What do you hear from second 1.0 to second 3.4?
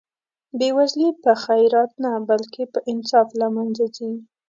په خیرات نه بلکې په انصاف